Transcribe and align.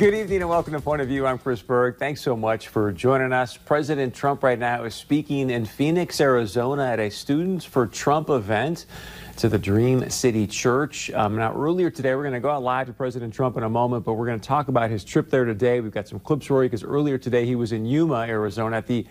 Good 0.00 0.14
evening 0.14 0.40
and 0.40 0.48
welcome 0.48 0.72
to 0.72 0.80
Point 0.80 1.02
of 1.02 1.08
View. 1.08 1.26
I'm 1.26 1.36
Chris 1.36 1.60
Berg. 1.60 1.98
Thanks 1.98 2.22
so 2.22 2.34
much 2.34 2.68
for 2.68 2.90
joining 2.90 3.34
us. 3.34 3.58
President 3.58 4.14
Trump 4.14 4.42
right 4.42 4.58
now 4.58 4.84
is 4.84 4.94
speaking 4.94 5.50
in 5.50 5.66
Phoenix, 5.66 6.22
Arizona 6.22 6.86
at 6.86 6.98
a 6.98 7.10
Students 7.10 7.66
for 7.66 7.86
Trump 7.86 8.30
event 8.30 8.86
to 9.36 9.50
the 9.50 9.58
Dream 9.58 10.08
City 10.08 10.46
Church. 10.46 11.10
Um, 11.10 11.36
now, 11.36 11.54
earlier 11.54 11.90
today, 11.90 12.14
we're 12.14 12.22
going 12.22 12.32
to 12.32 12.40
go 12.40 12.48
out 12.48 12.62
live 12.62 12.86
to 12.86 12.94
President 12.94 13.34
Trump 13.34 13.58
in 13.58 13.62
a 13.62 13.68
moment, 13.68 14.06
but 14.06 14.14
we're 14.14 14.24
going 14.24 14.40
to 14.40 14.48
talk 14.48 14.68
about 14.68 14.88
his 14.88 15.04
trip 15.04 15.28
there 15.28 15.44
today. 15.44 15.82
We've 15.82 15.92
got 15.92 16.08
some 16.08 16.18
clips 16.18 16.46
for 16.46 16.62
you 16.62 16.70
because 16.70 16.82
earlier 16.82 17.18
today 17.18 17.44
he 17.44 17.54
was 17.54 17.72
in 17.72 17.84
Yuma, 17.84 18.20
Arizona 18.20 18.78
at 18.78 18.86
the 18.86 19.06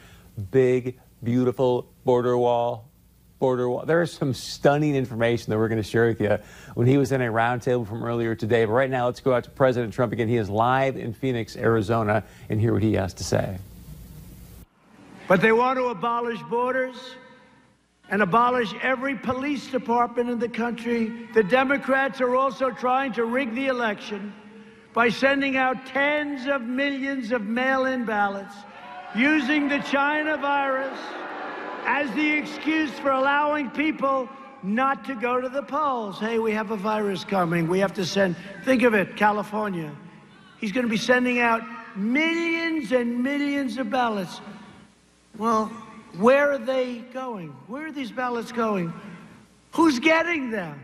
big, 0.50 1.00
beautiful 1.24 1.88
border 2.04 2.36
wall 2.36 2.89
border 3.40 3.70
wall. 3.70 3.86
There 3.86 4.02
is 4.02 4.12
some 4.12 4.34
stunning 4.34 4.96
information 4.96 5.50
that 5.50 5.58
we're 5.58 5.70
going 5.70 5.82
to 5.82 5.90
share 5.90 6.08
with 6.08 6.22
you 6.22 6.38
when 6.76 6.88
he 6.88 6.98
was 6.98 7.12
in 7.12 7.22
a 7.22 7.32
roundtable 7.32 7.88
from 7.88 8.04
earlier 8.04 8.36
today. 8.36 8.66
But 8.66 8.74
right 8.74 8.90
now, 8.90 9.06
let's 9.06 9.22
go 9.22 9.34
out 9.34 9.46
to 9.46 9.50
President 9.50 9.94
Trump 9.94 10.12
again. 10.12 10.28
He 10.28 10.36
is 10.36 10.50
live 10.50 10.98
in 10.98 11.14
Phoenix, 11.14 11.56
Arizona, 11.56 12.24
and 12.50 12.60
hear 12.60 12.74
what 12.74 12.84
he 12.84 12.94
has 12.94 13.14
to 13.16 13.24
say. 13.24 13.58
But 15.28 15.42
they 15.42 15.54
want 15.54 15.78
to 15.80 15.86
abolish 15.86 16.42
borders 16.44 16.98
and 18.10 18.22
abolish 18.22 18.74
every 18.82 19.16
police 19.16 19.68
department 19.68 20.30
in 20.30 20.40
the 20.40 20.50
country. 20.50 21.28
The 21.34 21.44
Democrats 21.44 22.20
are 22.20 22.36
also 22.36 22.72
trying 22.72 23.14
to 23.14 23.26
rig 23.26 23.56
the 23.56 23.68
election 23.68 24.34
by 24.94 25.10
sending 25.10 25.56
out 25.56 25.86
tens 25.86 26.48
of 26.48 26.64
millions 26.64 27.32
of 27.32 27.44
mail 27.44 27.86
in 27.86 28.06
ballots 28.06 28.56
using 29.16 29.70
the 29.70 29.80
China 29.80 30.36
virus 30.38 31.00
as 31.86 32.12
the 32.14 32.32
excuse 32.32 32.92
for 33.00 33.12
allowing 33.12 33.70
people 33.72 34.30
not 34.64 35.06
to 35.06 35.16
go 35.16 35.40
to 35.40 35.50
the 35.50 35.64
polls. 35.64 36.20
Hey, 36.20 36.40
we 36.40 36.52
have 36.52 36.72
a 36.72 36.78
virus 36.78 37.24
coming. 37.24 37.68
We 37.68 37.80
have 37.80 37.94
to 37.94 38.06
send, 38.06 38.36
think 38.66 38.84
of 38.84 38.94
it, 38.94 39.16
California. 39.16 39.96
He's 40.60 40.72
going 40.72 40.86
to 40.86 40.90
be 40.90 40.98
sending 40.98 41.40
out 41.40 41.62
millions 41.96 42.92
and 42.92 43.24
millions 43.24 43.78
of 43.78 43.90
ballots. 43.90 44.42
Well, 45.38 45.68
where 46.18 46.52
are 46.52 46.58
they 46.58 47.00
going? 47.14 47.50
Where 47.68 47.88
are 47.88 47.92
these 47.92 48.12
ballots 48.12 48.52
going? 48.52 48.92
Who's 49.72 50.00
getting 50.00 50.50
them? 50.50 50.80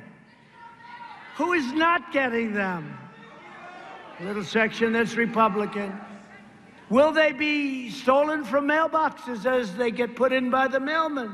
Who 1.35 1.53
is 1.53 1.73
not 1.73 2.13
getting 2.13 2.53
them? 2.53 2.97
A 4.19 4.23
little 4.23 4.43
section 4.43 4.93
that's 4.93 5.15
Republican. 5.15 5.99
Will 6.89 7.11
they 7.11 7.31
be 7.31 7.89
stolen 7.89 8.43
from 8.43 8.67
mailboxes 8.67 9.45
as 9.45 9.75
they 9.75 9.89
get 9.91 10.15
put 10.15 10.31
in 10.31 10.49
by 10.49 10.67
the 10.67 10.79
mailmen? 10.79 11.33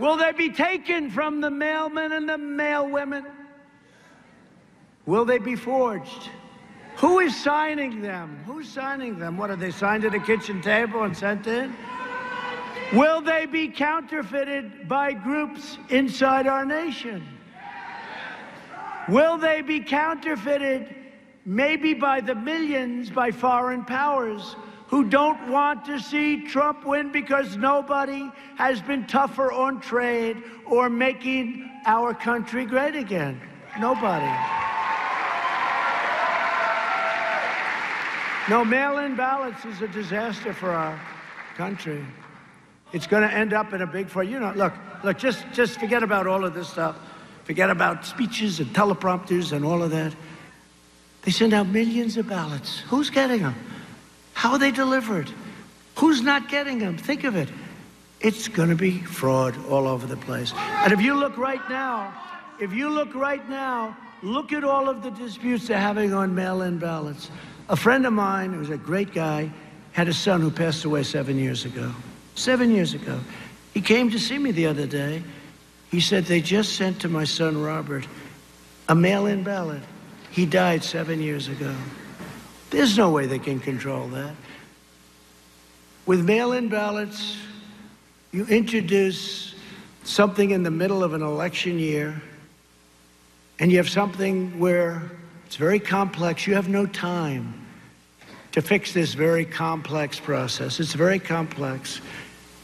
Will 0.00 0.16
they 0.16 0.32
be 0.32 0.50
taken 0.50 1.10
from 1.10 1.40
the 1.40 1.50
mailmen 1.50 2.16
and 2.16 2.28
the 2.28 2.36
mailwomen? 2.36 3.24
Will 5.06 5.24
they 5.24 5.38
be 5.38 5.54
forged? 5.54 6.30
Who 6.96 7.20
is 7.20 7.34
signing 7.40 8.02
them? 8.02 8.42
Who's 8.46 8.68
signing 8.68 9.18
them? 9.18 9.36
What 9.36 9.50
are 9.50 9.56
they 9.56 9.70
signed 9.70 10.04
at 10.04 10.14
a 10.14 10.20
kitchen 10.20 10.60
table 10.60 11.04
and 11.04 11.16
sent 11.16 11.46
in? 11.46 11.74
Will 12.92 13.20
they 13.20 13.46
be 13.46 13.68
counterfeited 13.68 14.88
by 14.88 15.12
groups 15.12 15.78
inside 15.88 16.46
our 16.46 16.64
nation? 16.64 17.26
Will 19.08 19.38
they 19.38 19.62
be 19.62 19.80
counterfeited 19.80 20.94
maybe 21.44 21.94
by 21.94 22.20
the 22.20 22.34
millions 22.34 23.10
by 23.10 23.30
foreign 23.30 23.84
powers 23.84 24.56
who 24.88 25.04
don't 25.04 25.50
want 25.50 25.84
to 25.86 25.98
see 25.98 26.42
Trump 26.44 26.84
win 26.84 27.10
because 27.10 27.56
nobody 27.56 28.30
has 28.56 28.82
been 28.82 29.06
tougher 29.06 29.50
on 29.50 29.80
trade 29.80 30.36
or 30.66 30.90
making 30.90 31.70
our 31.86 32.12
country 32.12 32.66
great 32.66 32.94
again? 32.94 33.40
Nobody. 33.80 34.30
No, 38.50 38.64
mail 38.64 38.98
in 38.98 39.14
ballots 39.14 39.64
is 39.64 39.80
a 39.82 39.88
disaster 39.88 40.52
for 40.52 40.70
our 40.70 41.00
country. 41.56 42.04
It's 42.92 43.06
going 43.06 43.26
to 43.26 43.34
end 43.34 43.52
up 43.52 43.72
in 43.72 43.80
a 43.80 43.86
big 43.86 44.08
fight. 44.08 44.28
you 44.28 44.38
know. 44.40 44.52
Look, 44.54 44.74
look. 45.04 45.16
Just, 45.16 45.44
just 45.52 45.78
forget 45.80 46.02
about 46.02 46.26
all 46.26 46.44
of 46.44 46.52
this 46.52 46.68
stuff. 46.68 46.98
Forget 47.44 47.70
about 47.70 48.04
speeches 48.04 48.60
and 48.60 48.68
teleprompters 48.74 49.52
and 49.52 49.64
all 49.64 49.82
of 49.82 49.90
that. 49.92 50.14
They 51.22 51.30
send 51.30 51.52
out 51.52 51.68
millions 51.68 52.16
of 52.16 52.28
ballots. 52.28 52.80
Who's 52.80 53.10
getting 53.10 53.42
them? 53.42 53.54
How 54.34 54.52
are 54.52 54.58
they 54.58 54.72
delivered? 54.72 55.30
Who's 55.96 56.22
not 56.22 56.48
getting 56.48 56.78
them? 56.78 56.96
Think 56.98 57.24
of 57.24 57.36
it. 57.36 57.48
It's 58.20 58.48
going 58.48 58.70
to 58.70 58.76
be 58.76 58.98
fraud 58.98 59.56
all 59.66 59.86
over 59.86 60.06
the 60.06 60.16
place. 60.16 60.52
And 60.56 60.92
if 60.92 61.00
you 61.00 61.14
look 61.14 61.36
right 61.36 61.66
now, 61.68 62.12
if 62.60 62.72
you 62.72 62.88
look 62.88 63.14
right 63.14 63.46
now, 63.48 63.96
look 64.22 64.52
at 64.52 64.64
all 64.64 64.88
of 64.88 65.02
the 65.02 65.10
disputes 65.10 65.68
they're 65.68 65.78
having 65.78 66.14
on 66.14 66.34
mail 66.34 66.62
in 66.62 66.78
ballots. 66.78 67.30
A 67.68 67.76
friend 67.76 68.06
of 68.06 68.12
mine, 68.12 68.52
who's 68.52 68.70
a 68.70 68.76
great 68.76 69.12
guy, 69.12 69.50
had 69.92 70.08
a 70.08 70.14
son 70.14 70.40
who 70.40 70.50
passed 70.50 70.84
away 70.84 71.02
seven 71.02 71.38
years 71.38 71.64
ago. 71.64 71.92
Seven 72.34 72.70
years 72.70 72.94
ago. 72.94 73.18
He 73.74 73.80
came 73.80 74.10
to 74.10 74.18
see 74.18 74.38
me 74.38 74.50
the 74.50 74.66
other 74.66 74.86
day. 74.86 75.22
He 75.90 76.00
said, 76.00 76.24
They 76.24 76.40
just 76.40 76.76
sent 76.76 77.00
to 77.00 77.08
my 77.08 77.24
son 77.24 77.60
Robert 77.60 78.06
a 78.88 78.94
mail 78.94 79.26
in 79.26 79.42
ballot. 79.42 79.82
He 80.32 80.46
died 80.46 80.82
seven 80.82 81.20
years 81.20 81.48
ago. 81.48 81.74
There's 82.70 82.96
no 82.96 83.10
way 83.10 83.26
they 83.26 83.38
can 83.38 83.60
control 83.60 84.08
that. 84.08 84.34
With 86.06 86.24
mail 86.24 86.52
in 86.52 86.70
ballots, 86.70 87.36
you 88.32 88.46
introduce 88.46 89.54
something 90.04 90.50
in 90.50 90.62
the 90.62 90.70
middle 90.70 91.04
of 91.04 91.12
an 91.12 91.20
election 91.20 91.78
year, 91.78 92.20
and 93.58 93.70
you 93.70 93.76
have 93.76 93.90
something 93.90 94.58
where 94.58 95.02
it's 95.44 95.56
very 95.56 95.78
complex. 95.78 96.46
You 96.46 96.54
have 96.54 96.68
no 96.68 96.86
time 96.86 97.66
to 98.52 98.62
fix 98.62 98.94
this 98.94 99.12
very 99.12 99.44
complex 99.44 100.18
process. 100.18 100.80
It's 100.80 100.94
very 100.94 101.18
complex. 101.18 102.00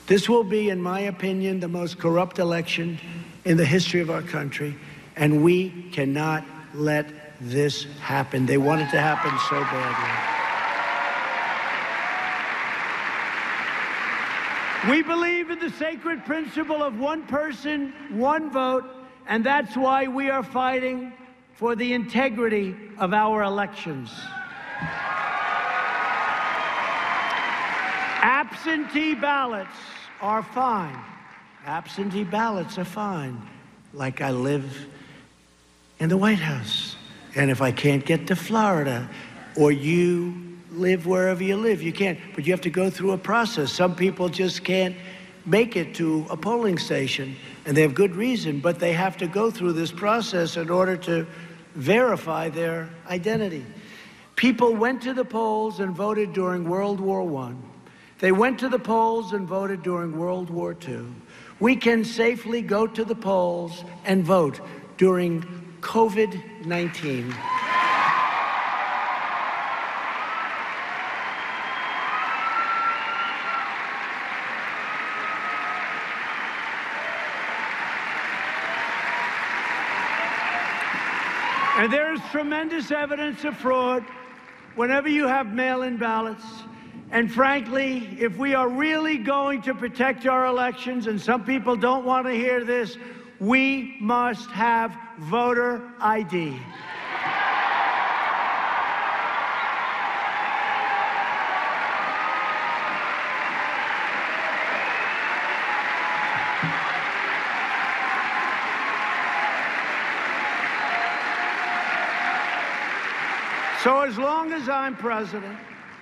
This 0.06 0.26
will 0.26 0.42
be, 0.42 0.70
in 0.70 0.80
my 0.80 1.00
opinion, 1.00 1.60
the 1.60 1.68
most 1.68 1.98
corrupt 1.98 2.38
election 2.38 2.98
in 3.44 3.58
the 3.58 3.66
history 3.66 4.00
of 4.00 4.08
our 4.08 4.22
country, 4.22 4.74
and 5.16 5.44
we 5.44 5.90
cannot 5.92 6.46
let 6.72 7.27
this 7.40 7.84
happen. 8.00 8.46
They 8.46 8.58
want 8.58 8.82
it 8.82 8.90
to 8.90 9.00
happen 9.00 9.30
so 9.48 9.60
badly. 9.60 10.38
We 14.90 15.02
believe 15.02 15.50
in 15.50 15.58
the 15.58 15.70
sacred 15.70 16.24
principle 16.24 16.82
of 16.82 16.98
one 16.98 17.26
person, 17.26 17.92
one 18.10 18.50
vote, 18.50 18.84
and 19.26 19.44
that's 19.44 19.76
why 19.76 20.06
we 20.06 20.30
are 20.30 20.42
fighting 20.42 21.12
for 21.54 21.74
the 21.74 21.92
integrity 21.92 22.74
of 22.98 23.12
our 23.12 23.42
elections. 23.42 24.10
Absentee 28.20 29.14
ballots 29.14 29.76
are 30.20 30.42
fine. 30.42 30.98
Absentee 31.66 32.24
ballots 32.24 32.78
are 32.78 32.84
fine. 32.84 33.42
Like 33.92 34.20
I 34.20 34.30
live 34.30 34.86
in 35.98 36.08
the 36.08 36.16
White 36.16 36.38
House. 36.38 36.87
And 37.38 37.52
if 37.52 37.62
I 37.62 37.70
can't 37.70 38.04
get 38.04 38.26
to 38.26 38.36
Florida, 38.36 39.08
or 39.56 39.70
you 39.70 40.34
live 40.72 41.06
wherever 41.06 41.40
you 41.40 41.56
live, 41.56 41.80
you 41.80 41.92
can't. 41.92 42.18
But 42.34 42.44
you 42.44 42.52
have 42.52 42.62
to 42.62 42.70
go 42.70 42.90
through 42.90 43.12
a 43.12 43.18
process. 43.18 43.72
Some 43.72 43.94
people 43.94 44.28
just 44.28 44.64
can't 44.64 44.96
make 45.46 45.76
it 45.76 45.94
to 45.94 46.26
a 46.30 46.36
polling 46.36 46.78
station, 46.78 47.36
and 47.64 47.76
they 47.76 47.82
have 47.82 47.94
good 47.94 48.16
reason, 48.16 48.58
but 48.58 48.80
they 48.80 48.92
have 48.92 49.16
to 49.18 49.28
go 49.28 49.52
through 49.52 49.74
this 49.74 49.92
process 49.92 50.56
in 50.56 50.68
order 50.68 50.96
to 50.96 51.28
verify 51.76 52.48
their 52.48 52.90
identity. 53.06 53.64
People 54.34 54.74
went 54.74 55.00
to 55.02 55.14
the 55.14 55.24
polls 55.24 55.78
and 55.78 55.94
voted 55.94 56.32
during 56.32 56.68
World 56.68 56.98
War 56.98 57.22
I. 57.44 57.54
They 58.18 58.32
went 58.32 58.58
to 58.58 58.68
the 58.68 58.80
polls 58.80 59.32
and 59.32 59.46
voted 59.46 59.84
during 59.84 60.18
World 60.18 60.50
War 60.50 60.76
II. 60.86 61.06
We 61.60 61.76
can 61.76 62.04
safely 62.04 62.62
go 62.62 62.88
to 62.88 63.04
the 63.04 63.14
polls 63.14 63.84
and 64.04 64.24
vote 64.24 64.60
during 64.96 65.67
COVID 65.80 66.66
19. 66.66 67.34
And 81.78 81.92
there 81.92 82.12
is 82.12 82.20
tremendous 82.32 82.90
evidence 82.90 83.44
of 83.44 83.56
fraud 83.56 84.04
whenever 84.74 85.08
you 85.08 85.28
have 85.28 85.54
mail 85.54 85.82
in 85.82 85.96
ballots. 85.96 86.44
And 87.12 87.32
frankly, 87.32 88.16
if 88.18 88.36
we 88.36 88.54
are 88.54 88.68
really 88.68 89.16
going 89.16 89.62
to 89.62 89.74
protect 89.74 90.26
our 90.26 90.46
elections, 90.46 91.06
and 91.06 91.20
some 91.20 91.44
people 91.44 91.76
don't 91.76 92.04
want 92.04 92.26
to 92.26 92.32
hear 92.32 92.64
this, 92.64 92.98
we 93.40 93.96
must 94.00 94.50
have 94.50 94.96
voter 95.18 95.82
ID. 96.00 96.58
So 113.84 114.00
as 114.00 114.18
long 114.18 114.52
as 114.52 114.68
I'm 114.68 114.96
president, 114.96 115.56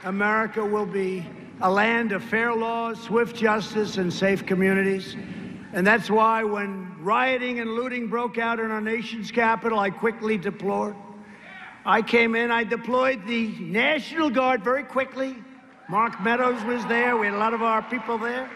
America 0.04 0.64
will 0.64 0.86
be 0.86 1.26
a 1.60 1.70
land 1.70 2.12
of 2.12 2.24
fair 2.24 2.54
laws, 2.54 2.98
swift 3.00 3.36
justice, 3.36 3.98
and 3.98 4.10
safe 4.10 4.46
communities. 4.46 5.14
And 5.76 5.86
that's 5.86 6.08
why 6.08 6.42
when 6.42 6.96
rioting 7.02 7.60
and 7.60 7.74
looting 7.74 8.08
broke 8.08 8.38
out 8.38 8.58
in 8.58 8.70
our 8.70 8.80
nation's 8.80 9.30
capital, 9.30 9.78
I 9.78 9.90
quickly 9.90 10.38
deployed. 10.38 10.96
I 11.84 12.00
came 12.00 12.34
in, 12.34 12.50
I 12.50 12.64
deployed 12.64 13.26
the 13.26 13.48
National 13.60 14.30
Guard 14.30 14.64
very 14.64 14.84
quickly. 14.84 15.36
Mark 15.90 16.18
Meadows 16.22 16.64
was 16.64 16.84
there. 16.86 17.18
We 17.18 17.26
had 17.26 17.34
a 17.34 17.38
lot 17.38 17.52
of 17.52 17.60
our 17.60 17.82
people 17.82 18.16
there. 18.16 18.48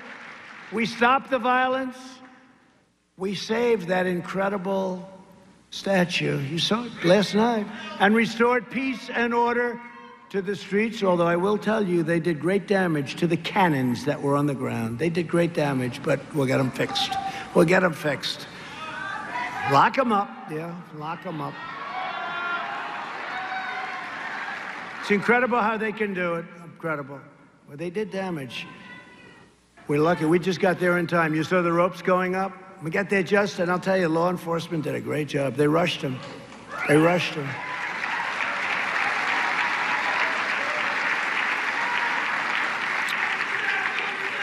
We 0.73 0.87
stopped 0.87 1.29
the 1.29 1.39
violence. 1.39 1.99
We 3.19 3.35
saved 3.35 3.89
that 3.89 4.07
incredible 4.07 5.07
statue. 5.69 6.41
You 6.41 6.59
saw 6.59 6.87
it 6.87 7.05
last 7.05 7.35
night. 7.35 7.67
And 7.99 8.15
restored 8.15 8.71
peace 8.71 9.11
and 9.11 9.35
order 9.35 9.79
to 10.31 10.41
the 10.41 10.55
streets, 10.55 11.03
although 11.03 11.27
I 11.27 11.35
will 11.35 11.59
tell 11.59 11.85
you 11.85 12.05
they 12.05 12.21
did 12.21 12.39
great 12.39 12.69
damage 12.69 13.17
to 13.17 13.27
the 13.27 13.37
cannons 13.37 14.05
that 14.05 14.23
were 14.23 14.37
on 14.37 14.47
the 14.47 14.55
ground. 14.55 14.97
They 14.97 15.11
did 15.11 15.27
great 15.27 15.55
damage, 15.55 16.01
but 16.05 16.21
we'll 16.33 16.47
get 16.47 16.59
them 16.59 16.71
fixed. 16.71 17.13
We'll 17.53 17.65
get 17.65 17.81
them 17.81 17.93
fixed. 17.93 18.47
Lock 19.73 19.97
them 19.97 20.13
up. 20.13 20.31
Yeah, 20.49 20.73
lock 20.97 21.25
them 21.25 21.41
up. 21.41 21.53
It's 25.01 25.11
incredible 25.11 25.61
how 25.61 25.77
they 25.77 25.91
can 25.91 26.15
do 26.15 26.35
it. 26.35 26.45
Incredible. 26.65 27.21
Well, 27.67 27.77
they 27.77 27.91
did 27.91 28.13
damage. 28.13 28.69
We're 29.89 30.01
lucky. 30.01 30.27
We 30.27 30.39
just 30.39 30.61
got 30.61 30.79
there 30.79 30.99
in 30.99 31.09
time. 31.09 31.35
You 31.35 31.43
saw 31.43 31.61
the 31.61 31.73
ropes 31.73 32.03
going 32.03 32.37
up? 32.37 32.53
We 32.85 32.93
got 32.93 33.11
there 33.11 33.25
just, 33.25 33.59
and 33.59 33.69
I'll 33.69 33.81
tell 33.81 33.99
you, 33.99 34.09
law 34.09 34.31
enforcement 34.31 34.85
did 34.85 34.95
a 34.95 35.01
great 35.01 35.27
job. 35.27 35.57
They 35.57 35.67
rushed 35.67 36.03
them. 36.03 36.21
They 36.87 36.97
rushed 36.97 37.35
him. 37.35 37.49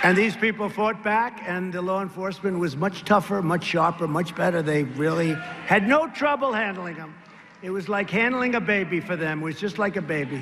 And 0.03 0.15
these 0.15 0.35
people 0.35 0.69
fought 0.69 1.03
back, 1.03 1.41
and 1.47 1.73
the 1.73 1.81
law 1.81 2.01
enforcement 2.01 2.59
was 2.59 2.77
much 2.77 3.03
tougher, 3.03 3.41
much 3.41 3.63
sharper, 3.63 4.07
much 4.07 4.35
better. 4.35 4.61
They 4.61 4.83
really 4.83 5.33
had 5.65 5.87
no 5.87 6.07
trouble 6.07 6.53
handling 6.53 6.95
them. 6.95 7.15
It 7.63 7.71
was 7.71 7.89
like 7.89 8.09
handling 8.09 8.55
a 8.55 8.61
baby 8.61 8.99
for 8.99 9.15
them. 9.15 9.41
It 9.41 9.45
was 9.45 9.59
just 9.59 9.79
like 9.79 9.95
a 9.95 10.01
baby. 10.01 10.41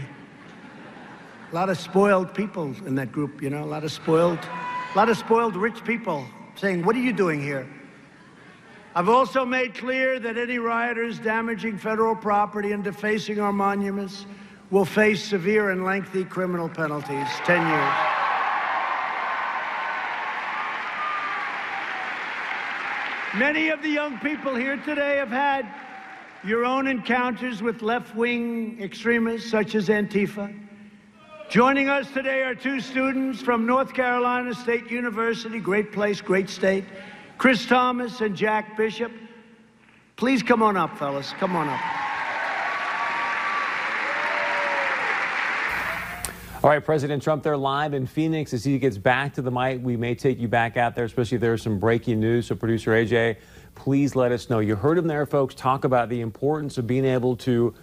A 1.52 1.56
lot 1.56 1.70
of 1.70 1.78
spoiled 1.78 2.34
people 2.34 2.76
in 2.86 2.96
that 2.96 3.12
group, 3.14 3.42
you 3.42 3.50
know, 3.50 3.64
a 3.64 3.66
lot 3.66 3.86
of 3.86 3.92
spoiled, 3.92 4.40
a 4.94 4.98
lot 4.98 5.08
of 5.08 5.18
spoiled 5.18 5.56
rich 5.56 5.84
people 5.86 6.26
saying, 6.56 6.84
What 6.84 6.96
are 6.98 7.02
you 7.02 7.14
doing 7.14 7.42
here? 7.42 7.66
I've 8.94 9.10
also 9.10 9.46
made 9.46 9.76
clear 9.76 10.20
that 10.20 10.38
any 10.38 10.58
rioters 10.58 11.20
damaging 11.20 11.78
federal 11.78 12.16
property 12.16 12.72
and 12.72 12.84
defacing 12.84 13.40
our 13.40 13.54
monuments 13.54 14.26
will 14.72 14.86
face 14.86 15.24
severe 15.24 15.70
and 15.70 15.86
lengthy 15.86 16.26
criminal 16.26 16.68
penalties 16.68 17.28
10 17.46 17.68
years. 17.68 18.15
Many 23.38 23.68
of 23.68 23.82
the 23.82 23.90
young 23.90 24.18
people 24.20 24.56
here 24.56 24.78
today 24.78 25.18
have 25.18 25.28
had 25.30 25.68
your 26.46 26.64
own 26.64 26.88
encounters 26.88 27.62
with 27.62 27.82
left 27.82 28.16
wing 28.16 28.82
extremists 28.82 29.52
such 29.52 29.76
as 29.76 29.90
Antifa. 29.90 30.58
Joining 31.50 31.90
us 31.90 32.10
today 32.12 32.44
are 32.44 32.56
two 32.56 32.80
students 32.80 33.42
from 33.42 33.66
North 33.66 33.94
Carolina 33.94 34.54
State 34.54 34.90
University, 34.90 35.60
great 35.60 35.92
place, 35.92 36.22
great 36.22 36.50
state, 36.50 36.86
Chris 37.38 37.66
Thomas 37.66 38.22
and 38.22 38.38
Jack 38.38 38.78
Bishop. 38.78 39.12
Please 40.16 40.42
come 40.42 40.64
on 40.64 40.78
up, 40.78 40.98
fellas. 40.98 41.34
Come 41.34 41.58
on 41.58 41.68
up. 41.68 42.05
All 46.66 46.72
right, 46.72 46.84
President 46.84 47.22
Trump, 47.22 47.44
they're 47.44 47.56
live 47.56 47.94
in 47.94 48.08
Phoenix. 48.08 48.52
As 48.52 48.64
he 48.64 48.80
gets 48.80 48.98
back 48.98 49.36
to 49.36 49.44
the 49.44 49.52
mic, 49.52 49.82
we 49.84 49.96
may 49.98 50.16
take 50.16 50.40
you 50.40 50.48
back 50.48 50.78
out 50.78 50.96
there, 50.96 51.06
especially 51.06 51.36
if 51.36 51.42
there's 51.42 51.62
some 51.62 51.78
breaking 51.78 52.20
news. 52.20 52.48
So, 52.48 52.56
producer 52.56 52.90
AJ, 52.90 53.36
please 53.76 54.16
let 54.16 54.32
us 54.32 54.50
know. 54.50 54.58
You 54.58 54.76
heard 54.76 54.98
him 54.98 55.06
there, 55.06 55.28
folks, 55.28 55.54
talk 55.54 55.84
about 55.84 56.10
the 56.10 56.22
importance 56.22 56.80
of 56.80 56.88
being 56.88 57.06
able 57.06 57.36
to 57.36 57.76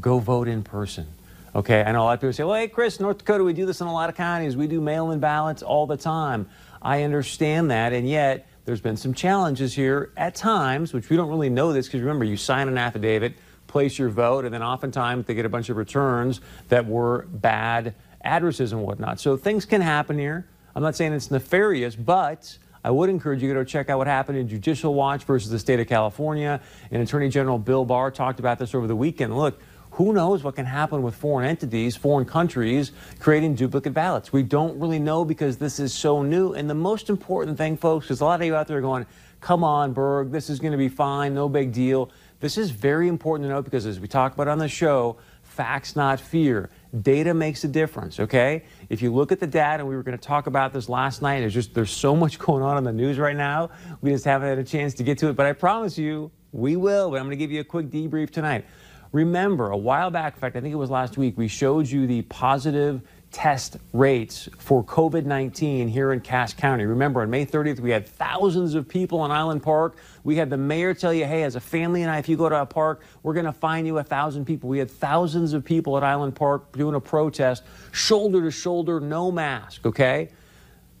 go 0.00 0.20
vote 0.20 0.46
in 0.46 0.62
person. 0.62 1.08
Okay, 1.56 1.82
I 1.82 1.90
know 1.90 2.02
a 2.02 2.04
lot 2.04 2.12
of 2.12 2.20
people 2.20 2.32
say, 2.32 2.44
well, 2.44 2.54
hey, 2.54 2.68
Chris, 2.68 3.00
North 3.00 3.18
Dakota, 3.18 3.42
we 3.42 3.54
do 3.54 3.66
this 3.66 3.80
in 3.80 3.88
a 3.88 3.92
lot 3.92 4.08
of 4.08 4.14
counties. 4.14 4.56
We 4.56 4.68
do 4.68 4.80
mail 4.80 5.10
in 5.10 5.18
ballots 5.18 5.64
all 5.64 5.88
the 5.88 5.96
time. 5.96 6.48
I 6.80 7.02
understand 7.02 7.72
that, 7.72 7.92
and 7.92 8.08
yet 8.08 8.46
there's 8.66 8.80
been 8.80 8.96
some 8.96 9.14
challenges 9.14 9.74
here 9.74 10.12
at 10.16 10.36
times, 10.36 10.92
which 10.92 11.10
we 11.10 11.16
don't 11.16 11.28
really 11.28 11.50
know 11.50 11.72
this 11.72 11.88
because 11.88 12.02
remember, 12.02 12.24
you 12.24 12.36
sign 12.36 12.68
an 12.68 12.78
affidavit, 12.78 13.34
place 13.66 13.98
your 13.98 14.10
vote, 14.10 14.44
and 14.44 14.54
then 14.54 14.62
oftentimes 14.62 15.26
they 15.26 15.34
get 15.34 15.44
a 15.44 15.48
bunch 15.48 15.70
of 15.70 15.76
returns 15.76 16.40
that 16.68 16.86
were 16.86 17.26
bad 17.32 17.96
addresses 18.22 18.72
and 18.72 18.82
whatnot. 18.82 19.20
So 19.20 19.36
things 19.36 19.64
can 19.64 19.80
happen 19.80 20.18
here. 20.18 20.46
I'm 20.74 20.82
not 20.82 20.96
saying 20.96 21.12
it's 21.12 21.30
nefarious, 21.30 21.96
but 21.96 22.56
I 22.84 22.90
would 22.90 23.10
encourage 23.10 23.42
you 23.42 23.48
to 23.48 23.54
go 23.54 23.64
check 23.64 23.90
out 23.90 23.98
what 23.98 24.06
happened 24.06 24.38
in 24.38 24.48
Judicial 24.48 24.94
Watch 24.94 25.24
versus 25.24 25.50
the 25.50 25.58
state 25.58 25.80
of 25.80 25.88
California. 25.88 26.60
And 26.90 27.02
Attorney 27.02 27.28
General 27.28 27.58
Bill 27.58 27.84
Barr 27.84 28.10
talked 28.10 28.38
about 28.38 28.58
this 28.58 28.74
over 28.74 28.86
the 28.86 28.96
weekend. 28.96 29.36
Look, 29.36 29.60
who 29.92 30.12
knows 30.12 30.44
what 30.44 30.54
can 30.54 30.66
happen 30.66 31.02
with 31.02 31.16
foreign 31.16 31.48
entities, 31.48 31.96
foreign 31.96 32.24
countries 32.24 32.92
creating 33.18 33.56
duplicate 33.56 33.94
ballots? 33.94 34.32
We 34.32 34.44
don't 34.44 34.78
really 34.78 35.00
know 35.00 35.24
because 35.24 35.56
this 35.56 35.80
is 35.80 35.92
so 35.92 36.22
new. 36.22 36.52
And 36.52 36.70
the 36.70 36.74
most 36.74 37.10
important 37.10 37.58
thing, 37.58 37.76
folks, 37.76 38.06
because 38.06 38.20
a 38.20 38.24
lot 38.24 38.40
of 38.40 38.46
you 38.46 38.54
out 38.54 38.68
there 38.68 38.78
are 38.78 38.82
going, 38.82 39.06
come 39.40 39.64
on, 39.64 39.92
Berg, 39.92 40.30
this 40.30 40.50
is 40.50 40.60
going 40.60 40.72
to 40.72 40.78
be 40.78 40.88
fine, 40.88 41.34
no 41.34 41.48
big 41.48 41.72
deal. 41.72 42.10
This 42.40 42.56
is 42.56 42.70
very 42.70 43.08
important 43.08 43.48
to 43.48 43.52
know 43.52 43.62
because 43.62 43.86
as 43.86 43.98
we 43.98 44.06
talk 44.06 44.34
about 44.34 44.46
on 44.46 44.58
the 44.58 44.68
show, 44.68 45.16
facts, 45.42 45.96
not 45.96 46.20
fear. 46.20 46.70
Data 47.02 47.34
makes 47.34 47.64
a 47.64 47.68
difference, 47.68 48.18
okay? 48.18 48.64
If 48.88 49.02
you 49.02 49.12
look 49.12 49.30
at 49.30 49.40
the 49.40 49.46
data, 49.46 49.84
we 49.84 49.94
were 49.94 50.02
going 50.02 50.16
to 50.16 50.24
talk 50.24 50.46
about 50.46 50.72
this 50.72 50.88
last 50.88 51.20
night, 51.20 51.40
there's 51.40 51.52
just 51.52 51.74
there's 51.74 51.90
so 51.90 52.16
much 52.16 52.38
going 52.38 52.62
on 52.62 52.78
in 52.78 52.84
the 52.84 52.92
news 52.92 53.18
right 53.18 53.36
now. 53.36 53.70
We 54.00 54.10
just 54.10 54.24
haven't 54.24 54.48
had 54.48 54.58
a 54.58 54.64
chance 54.64 54.94
to 54.94 55.02
get 55.02 55.18
to 55.18 55.28
it, 55.28 55.36
but 55.36 55.46
I 55.46 55.52
promise 55.52 55.98
you, 55.98 56.30
we 56.52 56.76
will. 56.76 57.10
But 57.10 57.16
I'm 57.16 57.26
going 57.26 57.30
to 57.30 57.36
give 57.36 57.52
you 57.52 57.60
a 57.60 57.64
quick 57.64 57.90
debrief 57.90 58.30
tonight. 58.30 58.64
Remember, 59.12 59.70
a 59.70 59.76
while 59.76 60.10
back, 60.10 60.34
in 60.34 60.40
fact, 60.40 60.56
I 60.56 60.60
think 60.60 60.72
it 60.72 60.76
was 60.76 60.90
last 60.90 61.16
week, 61.16 61.36
we 61.38 61.48
showed 61.48 61.86
you 61.88 62.06
the 62.06 62.22
positive 62.22 63.02
test 63.30 63.76
rates 63.92 64.48
for 64.58 64.82
COVID 64.82 65.24
19 65.24 65.88
here 65.88 66.12
in 66.12 66.20
Cass 66.20 66.54
County. 66.54 66.84
Remember, 66.84 67.22
on 67.22 67.30
May 67.30 67.44
30th, 67.44 67.80
we 67.80 67.90
had 67.90 68.06
thousands 68.06 68.74
of 68.74 68.88
people 68.88 69.24
in 69.24 69.30
Island 69.30 69.62
Park. 69.62 69.96
We 70.24 70.36
had 70.36 70.50
the 70.50 70.56
mayor 70.56 70.94
tell 70.94 71.12
you, 71.12 71.24
hey, 71.24 71.42
as 71.42 71.54
a 71.54 71.60
family 71.60 72.02
and 72.02 72.10
I, 72.10 72.18
if 72.18 72.28
you 72.28 72.36
go 72.36 72.48
to 72.48 72.60
a 72.60 72.66
park, 72.66 73.02
we're 73.22 73.34
going 73.34 73.46
to 73.46 73.52
find 73.52 73.86
you 73.86 73.98
a 73.98 74.02
thousand 74.02 74.44
people. 74.44 74.68
We 74.68 74.78
had 74.78 74.90
thousands 74.90 75.52
of 75.52 75.64
people 75.64 75.96
at 75.96 76.04
Island 76.04 76.34
Park 76.34 76.72
doing 76.72 76.94
a 76.94 77.00
protest, 77.00 77.64
shoulder 77.92 78.42
to 78.42 78.50
shoulder, 78.50 79.00
no 79.00 79.30
mask, 79.30 79.84
okay? 79.86 80.30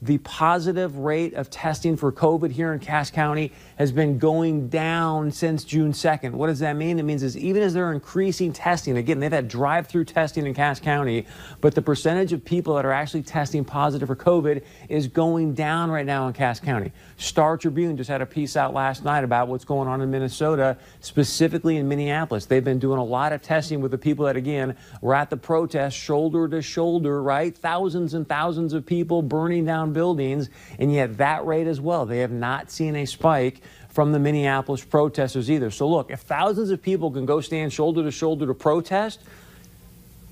The 0.00 0.18
positive 0.18 0.96
rate 0.98 1.34
of 1.34 1.50
testing 1.50 1.96
for 1.96 2.12
COVID 2.12 2.52
here 2.52 2.72
in 2.72 2.78
Cass 2.78 3.10
County 3.10 3.52
has 3.76 3.90
been 3.90 4.18
going 4.18 4.68
down 4.68 5.32
since 5.32 5.64
June 5.64 5.92
2nd. 5.92 6.32
What 6.32 6.46
does 6.46 6.60
that 6.60 6.74
mean? 6.76 6.98
It 6.98 7.02
means 7.02 7.22
is 7.22 7.36
even 7.36 7.62
as 7.62 7.74
they're 7.74 7.92
increasing 7.92 8.52
testing, 8.52 8.96
again, 8.96 9.18
they've 9.18 9.32
had 9.32 9.48
drive-through 9.48 10.04
testing 10.04 10.46
in 10.46 10.54
Cass 10.54 10.78
County, 10.78 11.26
but 11.60 11.74
the 11.74 11.82
percentage 11.82 12.32
of 12.32 12.44
people 12.44 12.76
that 12.76 12.86
are 12.86 12.92
actually 12.92 13.24
testing 13.24 13.64
positive 13.64 14.06
for 14.06 14.16
COVID 14.16 14.62
is 14.88 15.08
going 15.08 15.54
down 15.54 15.90
right 15.90 16.06
now 16.06 16.28
in 16.28 16.32
Cass 16.32 16.60
County. 16.60 16.92
Star 17.16 17.56
Tribune 17.56 17.96
just 17.96 18.08
had 18.08 18.22
a 18.22 18.26
piece 18.26 18.56
out 18.56 18.72
last 18.72 19.04
night 19.04 19.24
about 19.24 19.48
what's 19.48 19.64
going 19.64 19.88
on 19.88 20.00
in 20.00 20.10
Minnesota, 20.10 20.76
specifically 21.00 21.76
in 21.76 21.88
Minneapolis. 21.88 22.46
They've 22.46 22.62
been 22.64 22.78
doing 22.78 22.98
a 22.98 23.04
lot 23.04 23.32
of 23.32 23.42
testing 23.42 23.80
with 23.80 23.90
the 23.90 23.98
people 23.98 24.26
that, 24.26 24.36
again, 24.36 24.76
were 25.00 25.14
at 25.14 25.28
the 25.28 25.36
protest 25.36 25.96
shoulder 25.96 26.46
to 26.48 26.62
shoulder, 26.62 27.22
right? 27.22 27.56
Thousands 27.56 28.14
and 28.14 28.28
thousands 28.28 28.72
of 28.72 28.86
people 28.86 29.22
burning 29.22 29.64
down 29.64 29.87
buildings, 29.92 30.50
and 30.78 30.92
yet 30.92 31.18
that 31.18 31.46
rate 31.46 31.66
as 31.66 31.80
well. 31.80 32.06
They 32.06 32.18
have 32.18 32.30
not 32.30 32.70
seen 32.70 32.96
a 32.96 33.06
spike 33.06 33.60
from 33.90 34.12
the 34.12 34.18
Minneapolis 34.18 34.84
protesters 34.84 35.50
either. 35.50 35.70
So, 35.70 35.88
look, 35.88 36.10
if 36.10 36.20
thousands 36.20 36.70
of 36.70 36.82
people 36.82 37.10
can 37.10 37.26
go 37.26 37.40
stand 37.40 37.72
shoulder 37.72 38.02
to 38.02 38.10
shoulder 38.10 38.46
to 38.46 38.54
protest, 38.54 39.20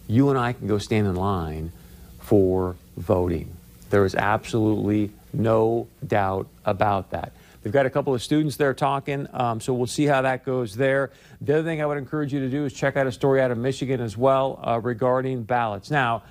you 0.06 0.30
and 0.30 0.38
I 0.38 0.52
can 0.52 0.68
go 0.68 0.78
stand 0.78 1.06
in 1.06 1.16
line 1.16 1.72
for 2.20 2.76
voting. 2.96 3.56
There 3.90 4.04
is 4.04 4.14
absolutely 4.14 5.10
no 5.32 5.88
doubt 6.06 6.46
about 6.64 7.10
that. 7.10 7.32
They've 7.62 7.72
got 7.72 7.86
a 7.86 7.90
couple 7.90 8.14
of 8.14 8.22
students 8.22 8.56
there 8.56 8.74
talking, 8.74 9.26
um, 9.32 9.60
so 9.60 9.74
we'll 9.74 9.88
see 9.88 10.06
how 10.06 10.22
that 10.22 10.44
goes 10.44 10.76
there. 10.76 11.10
The 11.40 11.54
other 11.54 11.64
thing 11.64 11.82
I 11.82 11.86
would 11.86 11.98
encourage 11.98 12.32
you 12.32 12.38
to 12.38 12.48
do 12.48 12.64
is 12.64 12.72
check 12.72 12.96
out 12.96 13.08
a 13.08 13.12
story 13.12 13.40
out 13.40 13.50
of 13.50 13.58
Michigan 13.58 14.00
as 14.00 14.16
well 14.16 14.60
uh, 14.62 14.78
regarding 14.80 15.42
ballots. 15.42 15.90
Now, 15.90 16.22